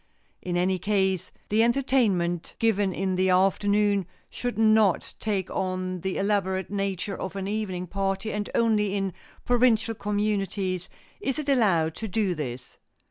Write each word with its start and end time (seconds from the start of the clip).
In 0.41 0.57
any 0.57 0.79
case 0.79 1.29
the 1.49 1.61
entertainment 1.61 2.55
given 2.57 2.91
in 2.91 3.13
the 3.13 3.29
afternoon 3.29 4.07
should 4.31 4.57
not 4.57 5.13
take 5.19 5.47
on 5.51 5.99
the 6.01 6.17
elaborate 6.17 6.71
nature 6.71 7.15
of 7.15 7.35
an 7.35 7.47
evening 7.47 7.85
party 7.85 8.33
and 8.33 8.49
only 8.55 8.95
in 8.95 9.13
provincial 9.45 9.93
communities 9.93 10.89
is 11.19 11.37
it 11.37 11.49
allowed 11.49 11.93
to 11.97 12.07
do 12.07 12.33
this. 12.33 12.77